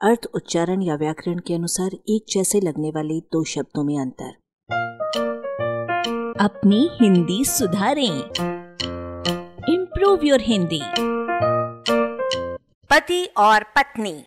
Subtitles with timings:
[0.00, 4.30] अर्थ, उच्चारण या व्याकरण के अनुसार एक जैसे लगने वाले दो शब्दों में अंतर।
[6.40, 8.20] अपनी हिंदी सुधारें।
[9.74, 10.80] इम्प्रूव योर हिंदी
[12.90, 14.24] पति और पत्नी।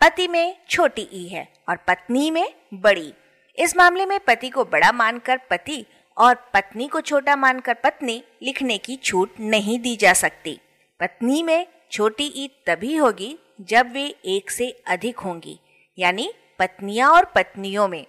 [0.00, 3.14] पति में छोटी ई है और पत्नी में बड़ी।
[3.58, 5.86] इस मामले में पति को बड़ा मानकर पति
[6.18, 10.60] और पत्नी को छोटा मानकर पत्नी लिखने की छूट नहीं दी जा सकती।
[11.00, 15.58] पत्नी में छोटी ईद तभी होगी जब वे एक से अधिक होंगी,
[15.98, 16.28] यानी
[16.58, 18.04] पत्नियाँ और पत्नियों में।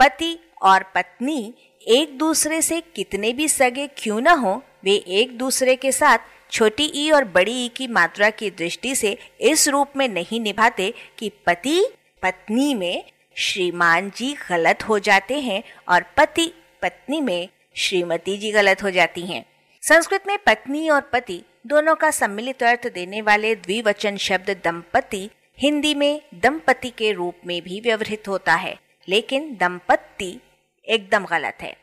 [0.00, 1.54] पति और पत्नी
[1.86, 6.18] एक दूसरे से कितने भी सगे क्यों न हो, वे एक दूसरे के साथ
[6.52, 10.92] छोटी ई और बड़ी ई की मात्रा की दृष्टि से इस रूप में नहीं निभाते
[11.18, 11.84] कि पति,
[12.22, 13.04] पत्नी में
[13.36, 16.46] श्रीमान जी गलत हो जाते हैं और पति,
[16.82, 19.44] पत्नी में श्रीमती जी गलत हो जाती हैं।
[19.82, 25.94] संस्कृत में पत्नी और पति दोनों का सम्मिलित अर्थ देने वाले द्विवचन शब्द दंपति हिंदी
[25.94, 30.40] में दंपति के रूप में भी व्यवहित होता है, लेकिन दंपत्ति
[30.88, 31.76] एकदम गलत है।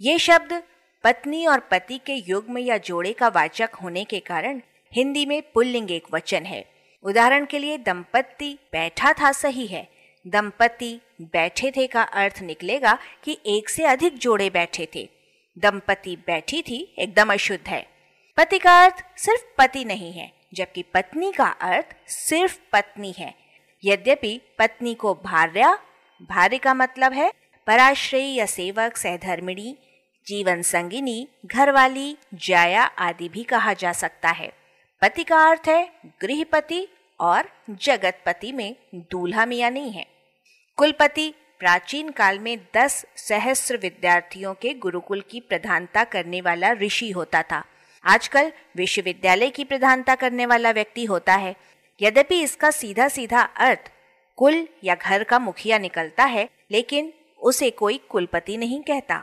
[0.00, 0.62] ये शब्द
[1.04, 4.60] पत्नी और पति के युग्म या जोड़े का वाचक होने के कारण
[4.92, 6.64] हिंदी में पुल्लिंग एक वचन है।
[7.02, 9.88] उदाहरण के लिए, दंपत्ति बैठा था सही है।
[10.26, 15.08] दंपति बैठे थे का अर्थ निकलेगा कि एक से अधिक जोड़े बैठे थे।
[15.58, 17.97] दंपति बैठी थी, एकदम अशुद्ध है।
[18.38, 23.34] पति का अर्थ सिर्फ़ पति नहीं है, जबकि पत्नी का अर्थ सिर्फ़ पत्नी है।
[23.84, 25.78] यद्यपि पत्नी को भार्या,
[26.22, 27.32] भार्य का मतलब है
[27.66, 29.76] पराश्रयी या सेवक, सहधर्मिणी,
[30.26, 34.52] जीवन संगिनी, घरवाली, जाया आदि भी कहा जा सकता है।
[35.02, 36.88] पति का अर्थ है गृहपति
[37.20, 40.06] और जगतपति में दूल्हा मिया नहीं है।
[40.76, 47.42] कुलपति प्राचीन काल में दस सहस्र विद्यार्थियों के गुरुकुल की प्रधानता करने वाला ऋषि होता
[47.42, 47.64] था।
[48.08, 51.56] आजकल विश्वविद्यालय की प्रधानता करने वाला व्यक्ति होता है।
[52.02, 53.78] यद्यपि इसका सीधा सीधा अर्थ
[54.36, 59.14] कुल या घर का मुखिया निकलता है, लेकिन उसे कोई कुलपति नहीं कहता।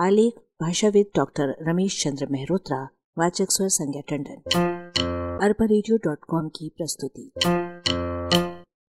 [0.00, 4.42] आलेख, भाषाविद डॉक्टर रमेश चंद्र मेहरोत्रा, वाचक स्वर संज्ञा टंडन।
[5.42, 7.32] अरबा की प्रस्तुति।